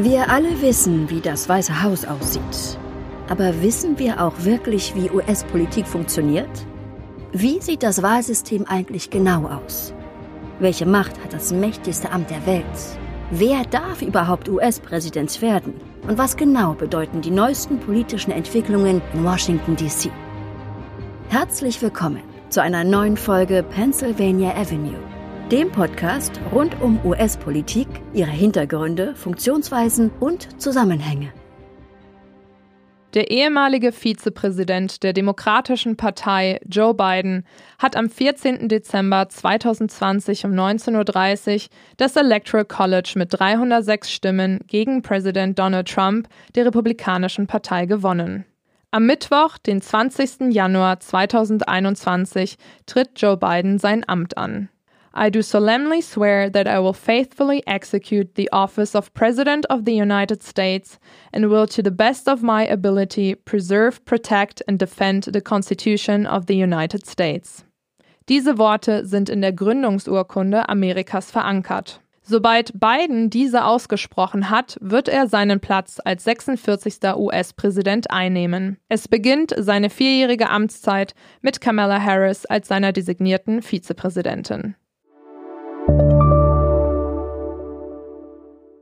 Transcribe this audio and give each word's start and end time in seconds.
Wir 0.00 0.30
alle 0.30 0.62
wissen, 0.62 1.10
wie 1.10 1.20
das 1.20 1.48
Weiße 1.48 1.82
Haus 1.82 2.04
aussieht. 2.04 2.78
Aber 3.28 3.62
wissen 3.62 3.98
wir 3.98 4.22
auch 4.22 4.44
wirklich, 4.44 4.94
wie 4.94 5.10
US-Politik 5.10 5.88
funktioniert? 5.88 6.48
Wie 7.32 7.60
sieht 7.60 7.82
das 7.82 8.00
Wahlsystem 8.00 8.64
eigentlich 8.68 9.10
genau 9.10 9.48
aus? 9.48 9.92
Welche 10.60 10.86
Macht 10.86 11.20
hat 11.20 11.32
das 11.32 11.52
mächtigste 11.52 12.12
Amt 12.12 12.30
der 12.30 12.46
Welt? 12.46 12.64
Wer 13.32 13.64
darf 13.64 14.00
überhaupt 14.00 14.48
US-Präsident 14.48 15.42
werden? 15.42 15.74
Und 16.06 16.16
was 16.16 16.36
genau 16.36 16.74
bedeuten 16.74 17.20
die 17.20 17.32
neuesten 17.32 17.80
politischen 17.80 18.30
Entwicklungen 18.30 19.02
in 19.12 19.24
Washington, 19.24 19.74
D.C.? 19.74 20.12
Herzlich 21.28 21.82
willkommen 21.82 22.22
zu 22.50 22.62
einer 22.62 22.84
neuen 22.84 23.16
Folge 23.16 23.64
Pennsylvania 23.64 24.54
Avenue 24.54 25.17
dem 25.50 25.72
Podcast 25.72 26.38
rund 26.52 26.78
um 26.82 27.00
US-Politik, 27.06 27.88
ihre 28.12 28.30
Hintergründe, 28.30 29.14
Funktionsweisen 29.14 30.10
und 30.20 30.60
Zusammenhänge. 30.60 31.32
Der 33.14 33.30
ehemalige 33.30 33.92
Vizepräsident 33.92 35.02
der 35.02 35.14
Demokratischen 35.14 35.96
Partei, 35.96 36.60
Joe 36.68 36.92
Biden, 36.92 37.46
hat 37.78 37.96
am 37.96 38.10
14. 38.10 38.68
Dezember 38.68 39.30
2020 39.30 40.44
um 40.44 40.52
19.30 40.52 41.54
Uhr 41.54 41.70
das 41.96 42.16
Electoral 42.16 42.66
College 42.66 43.14
mit 43.16 43.28
306 43.32 44.12
Stimmen 44.12 44.60
gegen 44.66 45.00
Präsident 45.00 45.58
Donald 45.58 45.88
Trump 45.88 46.28
der 46.56 46.66
Republikanischen 46.66 47.46
Partei 47.46 47.86
gewonnen. 47.86 48.44
Am 48.90 49.06
Mittwoch, 49.06 49.56
den 49.56 49.80
20. 49.80 50.52
Januar 50.52 51.00
2021, 51.00 52.58
tritt 52.84 53.10
Joe 53.16 53.38
Biden 53.38 53.78
sein 53.78 54.06
Amt 54.06 54.36
an. 54.36 54.68
I 55.20 55.30
do 55.30 55.42
solemnly 55.42 56.00
swear 56.00 56.48
that 56.48 56.68
I 56.68 56.78
will 56.78 56.92
faithfully 56.92 57.64
execute 57.66 58.36
the 58.36 58.48
office 58.52 58.94
of 58.94 59.12
President 59.14 59.66
of 59.68 59.84
the 59.84 59.92
United 59.92 60.44
States 60.44 61.00
and 61.32 61.50
will, 61.50 61.66
to 61.66 61.82
the 61.82 61.90
best 61.90 62.28
of 62.28 62.40
my 62.40 62.64
ability, 62.64 63.34
preserve, 63.34 64.04
protect 64.04 64.62
and 64.68 64.78
defend 64.78 65.24
the 65.24 65.40
Constitution 65.40 66.24
of 66.24 66.46
the 66.46 66.54
United 66.54 67.04
States. 67.04 67.64
Diese 68.28 68.58
Worte 68.58 69.04
sind 69.06 69.28
in 69.28 69.40
der 69.40 69.52
Gründungsurkunde 69.52 70.68
Amerikas 70.68 71.32
verankert. 71.32 71.98
Sobald 72.22 72.78
Biden 72.78 73.28
diese 73.28 73.64
ausgesprochen 73.64 74.50
hat, 74.50 74.76
wird 74.80 75.08
er 75.08 75.26
seinen 75.26 75.58
Platz 75.58 75.98
als 76.04 76.22
46. 76.24 77.16
US-Präsident 77.16 78.10
einnehmen. 78.12 78.76
Es 78.88 79.08
beginnt 79.08 79.52
seine 79.56 79.90
vierjährige 79.90 80.48
Amtszeit 80.48 81.14
mit 81.40 81.60
Kamala 81.60 82.00
Harris 82.00 82.46
als 82.46 82.68
seiner 82.68 82.92
designierten 82.92 83.62
Vizepräsidentin. 83.62 84.76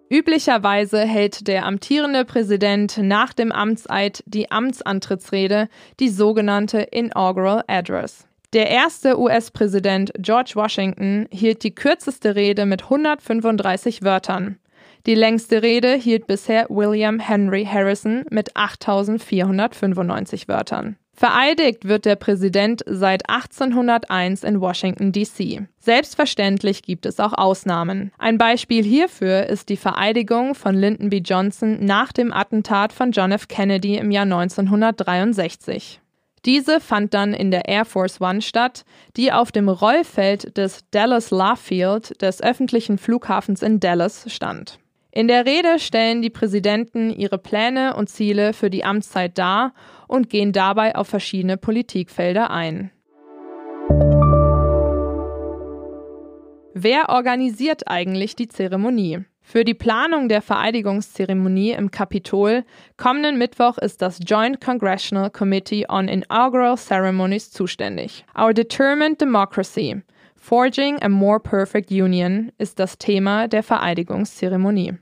Üblicherweise 0.09 1.01
hält 1.01 1.49
der 1.49 1.67
amtierende 1.67 2.25
Präsident 2.25 2.99
nach 2.99 3.33
dem 3.33 3.51
Amtseid 3.51 4.23
die 4.27 4.51
Amtsantrittsrede, 4.51 5.69
die 5.99 6.09
sogenannte 6.09 6.81
Inaugural 6.81 7.65
Address. 7.67 8.27
Der 8.53 8.71
erste 8.71 9.19
US-Präsident 9.19 10.13
George 10.19 10.53
Washington 10.55 11.27
hielt 11.31 11.65
die 11.65 11.75
kürzeste 11.75 12.37
Rede 12.37 12.67
mit 12.67 12.85
135 12.85 14.03
Wörtern. 14.03 14.59
Die 15.07 15.17
längste 15.17 15.63
Rede 15.63 15.95
hielt 15.95 16.27
bisher 16.27 16.67
William 16.69 17.19
Henry 17.19 17.65
Harrison 17.65 18.25
mit 18.31 18.57
8495 18.57 20.49
Wörtern. 20.49 20.97
Vereidigt 21.19 21.87
wird 21.89 22.05
der 22.05 22.17
Präsident 22.17 22.83
seit 22.87 23.31
1801 23.31 24.45
in 24.45 24.61
Washington, 24.61 25.13
D.C. 25.13 25.67
Selbstverständlich 25.79 26.83
gibt 26.83 27.07
es 27.07 27.21
auch 27.21 27.33
Ausnahmen. 27.33 28.13
Ein 28.19 28.37
Beispiel 28.37 28.85
hierfür 28.85 29.47
ist 29.47 29.71
die 29.71 29.79
Vereidigung 29.79 30.55
von 30.55 30.75
Lyndon 30.75 31.09
B. 31.09 31.23
Johnson 31.25 31.83
nach 31.83 32.13
dem 32.13 32.35
Attentat 32.35 32.93
von 32.93 33.13
John 33.13 33.33
F. 33.33 33.49
Kennedy 33.49 33.97
im 33.97 34.11
Jahr 34.11 34.25
1963. 34.25 36.03
Diese 36.45 36.81
fand 36.81 37.15
dann 37.15 37.33
in 37.33 37.51
der 37.51 37.67
Air 37.67 37.87
Force 37.87 38.21
One 38.21 38.43
statt, 38.43 38.85
die 39.17 39.33
auf 39.33 39.51
dem 39.51 39.71
Rollfeld 39.71 40.59
des 40.59 40.85
Dallas 40.91 41.31
Love 41.31 41.57
Field 41.57 42.21
des 42.21 42.43
öffentlichen 42.43 42.99
Flughafens 42.99 43.63
in 43.63 43.81
Dallas 43.81 44.27
stand. 44.31 44.79
In 45.17 45.29
der 45.29 45.47
Rede 45.47 45.79
stellen 45.79 46.21
die 46.21 46.29
Präsidenten 46.29 47.09
ihre 47.09 47.39
Pläne 47.39 47.97
und 47.97 48.11
Ziele 48.11 48.53
für 48.53 48.69
die 48.69 48.85
Amtszeit 48.85 49.39
dar 49.39 49.73
und 50.09 50.29
gehen 50.29 50.53
dabei 50.53 50.95
auf 50.95 51.09
verschiedene 51.09 51.57
Politikfelder 51.57 52.51
ein. 52.51 52.91
Wer 56.75 57.09
organisiert 57.09 57.89
eigentlich 57.89 58.37
die 58.37 58.49
Zeremonie? 58.49 59.21
Für 59.41 59.65
die 59.65 59.73
Planung 59.73 60.29
der 60.29 60.43
Vereidigungszeremonie 60.43 61.71
im 61.71 61.91
Kapitol 61.91 62.65
kommenden 62.99 63.39
Mittwoch 63.39 63.79
ist 63.79 64.03
das 64.03 64.19
Joint 64.23 64.61
Congressional 64.61 65.31
Committee 65.31 65.87
on 65.89 66.09
Inaugural 66.09 66.77
Ceremonies 66.77 67.51
zuständig. 67.51 68.27
Our 68.39 68.53
Determined 68.53 69.19
Democracy 69.19 70.03
Forging 70.35 71.03
a 71.03 71.09
More 71.09 71.41
Perfect 71.41 71.91
Union 71.91 72.53
ist 72.59 72.79
das 72.79 72.99
Thema 72.99 73.49
der 73.49 73.63
Vereidigungszeremonie. 73.63 74.99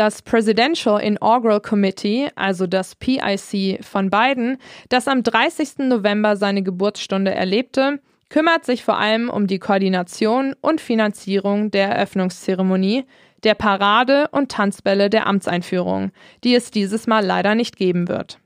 Das 0.00 0.22
Presidential 0.22 0.98
Inaugural 0.98 1.60
Committee, 1.60 2.30
also 2.34 2.66
das 2.66 2.94
PIC 2.94 3.84
von 3.84 4.08
Biden, 4.08 4.56
das 4.88 5.06
am 5.06 5.22
30. 5.22 5.80
November 5.80 6.38
seine 6.38 6.62
Geburtsstunde 6.62 7.34
erlebte, 7.34 8.00
kümmert 8.30 8.64
sich 8.64 8.82
vor 8.82 8.96
allem 8.96 9.28
um 9.28 9.46
die 9.46 9.58
Koordination 9.58 10.54
und 10.62 10.80
Finanzierung 10.80 11.70
der 11.70 11.90
Eröffnungszeremonie, 11.90 13.04
der 13.44 13.52
Parade 13.52 14.28
und 14.32 14.50
Tanzbälle 14.50 15.10
der 15.10 15.26
Amtseinführung, 15.26 16.12
die 16.44 16.54
es 16.54 16.70
dieses 16.70 17.06
Mal 17.06 17.22
leider 17.22 17.54
nicht 17.54 17.76
geben 17.76 18.08
wird. 18.08 18.38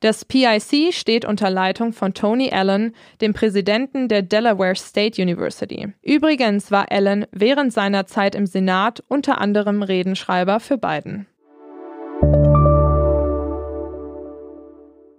Das 0.00 0.24
PIC 0.24 0.92
steht 0.92 1.24
unter 1.24 1.50
Leitung 1.50 1.92
von 1.92 2.12
Tony 2.12 2.50
Allen, 2.50 2.94
dem 3.20 3.32
Präsidenten 3.32 4.08
der 4.08 4.22
Delaware 4.22 4.76
State 4.76 5.20
University. 5.20 5.88
Übrigens 6.02 6.70
war 6.70 6.90
Allen 6.92 7.26
während 7.32 7.72
seiner 7.72 8.06
Zeit 8.06 8.34
im 8.34 8.46
Senat 8.46 9.02
unter 9.08 9.40
anderem 9.40 9.82
Redenschreiber 9.82 10.60
für 10.60 10.76
Biden. 10.76 11.26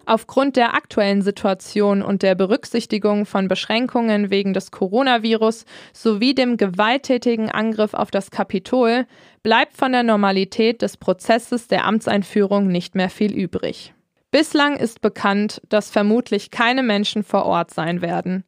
Aufgrund 0.08 0.56
der 0.56 0.74
aktuellen 0.74 1.22
Situation 1.22 2.02
und 2.02 2.24
der 2.24 2.34
Berücksichtigung 2.34 3.26
von 3.26 3.50
Beschränkungen 3.50 4.30
wegen 4.30 4.54
des 4.54 4.72
Coronavirus 4.72 5.66
sowie 5.92 6.34
dem 6.34 6.56
gewalttätigen 6.56 7.52
Angriff 7.52 7.94
auf 7.94 8.10
das 8.10 8.32
Kapitol 8.32 9.06
bleibt 9.44 9.76
von 9.76 9.92
der 9.92 10.04
Normalität 10.04 10.82
des 10.82 10.96
Prozesses 10.96 11.68
der 11.68 11.84
Amtseinführung 11.84 12.68
nicht 12.68 12.96
mehr 12.96 13.10
viel 13.10 13.34
übrig. 13.34 13.94
Bislang 14.32 14.76
ist 14.76 15.02
bekannt, 15.02 15.62
dass 15.70 15.90
vermutlich 15.90 16.52
keine 16.52 16.84
Menschen 16.84 17.24
vor 17.24 17.46
Ort 17.46 17.74
sein 17.74 18.02
werden. 18.02 18.44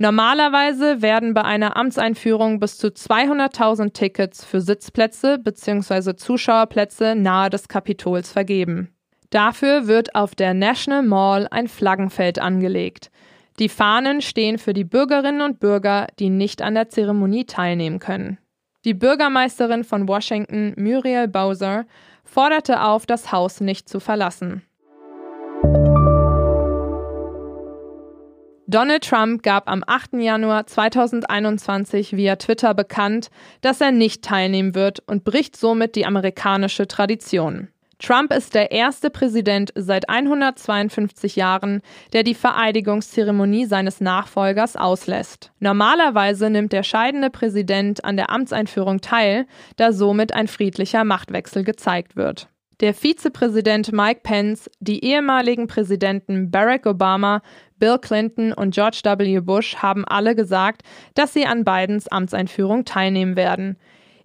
Normalerweise 0.00 1.02
werden 1.02 1.34
bei 1.34 1.42
einer 1.42 1.76
Amtseinführung 1.76 2.60
bis 2.60 2.78
zu 2.78 2.86
200.000 2.88 3.92
Tickets 3.92 4.44
für 4.44 4.60
Sitzplätze 4.60 5.38
bzw. 5.38 6.14
Zuschauerplätze 6.14 7.16
nahe 7.16 7.50
des 7.50 7.66
Kapitols 7.66 8.30
vergeben. 8.30 8.94
Dafür 9.30 9.88
wird 9.88 10.14
auf 10.14 10.36
der 10.36 10.54
National 10.54 11.02
Mall 11.02 11.48
ein 11.50 11.66
Flaggenfeld 11.66 12.38
angelegt. 12.38 13.10
Die 13.58 13.68
Fahnen 13.68 14.22
stehen 14.22 14.56
für 14.58 14.72
die 14.72 14.84
Bürgerinnen 14.84 15.42
und 15.42 15.58
Bürger, 15.58 16.06
die 16.20 16.30
nicht 16.30 16.62
an 16.62 16.74
der 16.74 16.90
Zeremonie 16.90 17.44
teilnehmen 17.44 17.98
können. 17.98 18.38
Die 18.84 18.94
Bürgermeisterin 18.94 19.82
von 19.82 20.06
Washington, 20.06 20.74
Muriel 20.78 21.26
Bowser, 21.26 21.86
forderte 22.24 22.82
auf, 22.82 23.04
das 23.04 23.32
Haus 23.32 23.60
nicht 23.60 23.88
zu 23.88 23.98
verlassen. 23.98 24.62
Donald 28.70 29.02
Trump 29.02 29.42
gab 29.42 29.66
am 29.70 29.82
8. 29.86 30.12
Januar 30.20 30.66
2021 30.66 32.14
via 32.14 32.36
Twitter 32.36 32.74
bekannt, 32.74 33.30
dass 33.62 33.80
er 33.80 33.92
nicht 33.92 34.22
teilnehmen 34.22 34.74
wird 34.74 35.00
und 35.06 35.24
bricht 35.24 35.56
somit 35.56 35.96
die 35.96 36.04
amerikanische 36.04 36.86
Tradition. 36.86 37.68
Trump 37.98 38.30
ist 38.30 38.54
der 38.54 38.70
erste 38.70 39.08
Präsident 39.08 39.72
seit 39.74 40.10
152 40.10 41.34
Jahren, 41.36 41.80
der 42.12 42.24
die 42.24 42.34
Vereidigungszeremonie 42.34 43.64
seines 43.64 44.02
Nachfolgers 44.02 44.76
auslässt. 44.76 45.50
Normalerweise 45.60 46.50
nimmt 46.50 46.74
der 46.74 46.82
scheidende 46.82 47.30
Präsident 47.30 48.04
an 48.04 48.18
der 48.18 48.28
Amtseinführung 48.28 49.00
teil, 49.00 49.46
da 49.76 49.92
somit 49.94 50.34
ein 50.34 50.46
friedlicher 50.46 51.04
Machtwechsel 51.04 51.64
gezeigt 51.64 52.16
wird. 52.16 52.48
Der 52.80 52.94
Vizepräsident 52.94 53.92
Mike 53.92 54.20
Pence, 54.22 54.70
die 54.78 55.04
ehemaligen 55.04 55.66
Präsidenten 55.66 56.52
Barack 56.52 56.86
Obama, 56.86 57.42
Bill 57.80 57.98
Clinton 57.98 58.52
und 58.52 58.72
George 58.72 59.00
W. 59.02 59.40
Bush 59.40 59.74
haben 59.78 60.04
alle 60.04 60.36
gesagt, 60.36 60.82
dass 61.14 61.32
sie 61.32 61.44
an 61.44 61.64
Bidens 61.64 62.06
Amtseinführung 62.06 62.84
teilnehmen 62.84 63.34
werden. 63.34 63.78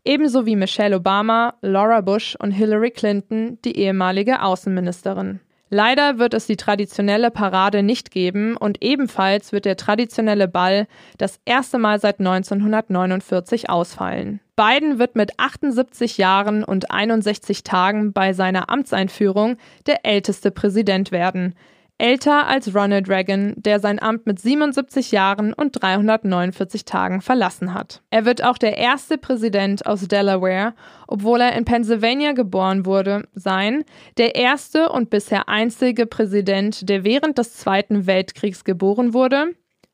Ebenso 0.06 0.46
wie 0.46 0.56
Michelle 0.56 0.98
Obama, 0.98 1.56
Laura 1.62 2.02
Bush 2.02 2.36
und 2.40 2.52
Hillary 2.52 2.92
Clinton, 2.92 3.58
die 3.66 3.76
ehemalige 3.76 4.44
Außenministerin. 4.44 5.40
Leider 5.74 6.20
wird 6.20 6.36
es 6.36 6.46
die 6.46 6.56
traditionelle 6.56 7.32
Parade 7.32 7.82
nicht 7.82 8.12
geben 8.12 8.56
und 8.56 8.84
ebenfalls 8.84 9.54
wird 9.54 9.66
der 9.66 9.76
traditionelle 9.76 10.48
Ball 10.48 10.86
das 11.18 11.40
erste 11.46 11.80
Mal 11.80 12.00
seit 12.00 12.20
1949 12.20 13.72
ausfallen. 13.72 14.40
Biden 14.56 15.00
wird 15.00 15.16
mit 15.16 15.40
78 15.40 16.20
Jahren 16.20 16.64
und 16.64 16.92
61 16.92 17.64
Tagen 17.64 18.14
bei 18.14 18.34
seiner 18.34 18.70
Amtseinführung 18.70 19.58
der 19.88 20.06
älteste 20.06 20.52
Präsident 20.52 21.12
werden, 21.12 21.56
älter 21.98 22.48
als 22.48 22.74
Ronald 22.76 23.08
Reagan, 23.08 23.54
der 23.56 23.80
sein 23.80 24.02
Amt 24.02 24.26
mit 24.26 24.40
77 24.40 25.12
Jahren 25.12 25.54
und 25.54 25.72
349 25.82 26.86
Tagen 26.86 27.22
verlassen 27.22 27.74
hat. 27.74 28.02
Er 28.10 28.26
wird 28.26 28.44
auch 28.44 28.58
der 28.58 28.78
erste 28.78 29.18
Präsident 29.18 29.86
aus 29.86 30.08
Delaware, 30.08 30.74
obwohl 31.08 31.42
er 31.42 31.56
in 31.56 31.66
Pennsylvania 31.66 32.34
geboren 32.34 32.86
wurde, 32.86 33.24
sein, 33.34 33.84
der 34.18 34.36
erste 34.36 34.90
und 34.90 35.10
bisher 35.10 35.48
einzige 35.48 36.06
Präsident, 36.06 36.90
der 36.90 37.04
während 37.04 37.38
des 37.38 37.54
Zweiten 37.54 38.08
Weltkriegs 38.08 38.64
geboren 38.64 39.14
wurde, 39.14 39.54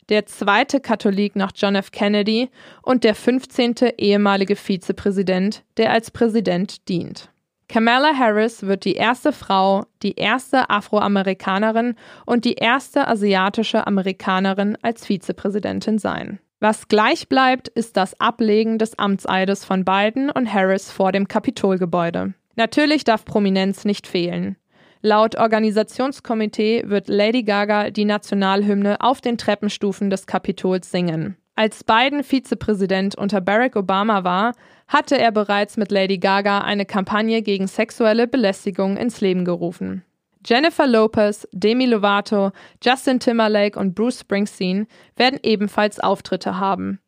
der 0.10 0.26
zweite 0.26 0.80
Katholik 0.80 1.36
nach 1.36 1.52
John 1.56 1.76
F. 1.76 1.92
Kennedy 1.92 2.50
und 2.82 3.04
der 3.04 3.16
15. 3.16 3.76
ehemalige 3.98 4.56
Vizepräsident, 4.56 5.64
der 5.78 5.92
als 5.92 6.12
Präsident 6.12 6.90
dient. 6.90 7.30
Kamala 7.70 8.16
Harris 8.18 8.64
wird 8.64 8.84
die 8.84 8.96
erste 8.96 9.32
Frau, 9.32 9.86
die 10.02 10.16
erste 10.16 10.72
Afroamerikanerin 10.72 11.94
und 12.26 12.44
die 12.44 12.56
erste 12.56 13.08
asiatische 13.08 13.86
Amerikanerin 13.86 14.76
als 14.82 15.06
Vizepräsidentin 15.06 16.00
sein. 16.00 16.40
Was 16.60 16.88
gleich 16.88 17.30
bleibt, 17.30 17.68
ist 17.68 17.96
das 17.96 18.20
Ablegen 18.20 18.80
des 18.80 18.98
Amtseides 18.98 19.66
von 19.66 19.86
Biden 19.86 20.32
und 20.32 20.52
Harris 20.52 20.92
vor 20.92 21.12
dem 21.12 21.28
Kapitolgebäude. 21.28 22.34
Natürlich 22.56 23.04
darf 23.04 23.24
Prominenz 23.24 23.86
nicht 23.86 24.08
fehlen. 24.08 24.58
Laut 25.02 25.38
Organisationskomitee 25.38 26.86
wird 26.88 27.08
Lady 27.08 27.44
Gaga 27.44 27.92
die 27.92 28.04
Nationalhymne 28.04 29.00
auf 29.00 29.22
den 29.22 29.38
Treppenstufen 29.38 30.10
des 30.10 30.26
Kapitols 30.26 30.90
singen. 30.90 31.38
Als 31.60 31.84
Biden 31.84 32.24
Vizepräsident 32.24 33.16
unter 33.16 33.42
Barack 33.42 33.76
Obama 33.76 34.24
war, 34.24 34.54
hatte 34.88 35.18
er 35.18 35.34
bereits 35.34 35.76
mit 35.76 35.92
Lady 35.92 36.18
Gaga 36.18 36.60
eine 36.60 36.86
Kampagne 36.86 37.42
gegen 37.42 37.68
sexuelle 37.68 38.28
Belästigung 38.28 38.96
ins 38.96 39.20
Leben 39.20 39.44
gerufen. 39.44 40.06
Jennifer 40.46 40.88
Lopez, 40.88 41.50
Demi 41.52 41.86
Lovato, 41.86 42.52
Justin 42.82 43.20
Timberlake 43.20 43.78
und 43.78 43.94
Bruce 43.94 44.22
Springsteen 44.22 44.88
werden 45.18 45.38
ebenfalls 45.44 46.00
Auftritte 46.00 46.62
haben. 46.62 47.02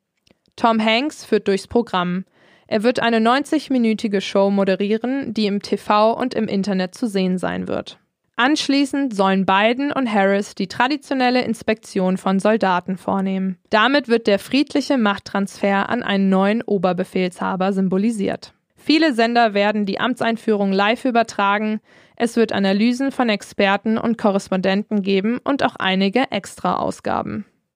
Tom 0.57 0.83
Hanks 0.83 1.24
führt 1.24 1.48
durchs 1.48 1.68
Programm. 1.68 2.25
Er 2.68 2.83
wird 2.83 3.00
eine 3.00 3.19
90-minütige 3.19 4.19
Show 4.19 4.50
moderieren, 4.51 5.33
die 5.33 5.45
im 5.45 5.62
TV 5.62 6.12
und 6.12 6.33
im 6.33 6.50
Internet 6.50 6.94
zu 6.94 7.07
sehen 7.07 7.38
sein 7.38 7.69
wird. 7.69 8.00
Anschließend 8.44 9.16
sollen 9.16 9.46
Biden 9.46 9.92
und 9.92 10.12
Harris 10.12 10.56
die 10.56 10.68
traditionelle 10.68 11.44
Inspektion 11.44 12.18
von 12.18 12.40
Soldaten 12.40 12.98
vornehmen. 12.98 13.60
Damit 13.70 14.08
wird 14.08 14.26
der 14.26 14.40
friedliche 14.40 14.98
Machttransfer 14.98 15.90
an 15.90 16.02
einen 16.02 16.30
neuen 16.30 16.64
Oberbefehlshaber 16.64 17.72
symbolisiert. 17.72 18.56
Viele 18.76 19.14
Sender 19.14 19.54
werden 19.54 19.86
die 19.86 20.00
Amtseinführung 20.00 20.74
live 20.74 21.06
übertragen. 21.06 21.82
Es 22.16 22.36
wird 22.36 22.52
Analysen 22.52 23.12
von 23.12 23.30
Experten 23.30 24.00
und 24.00 24.18
Korrespondenten 24.18 25.04
geben 25.04 25.38
und 25.44 25.62
auch 25.62 25.76
einige 25.76 26.32
Extra-Ausgaben. 26.32 27.46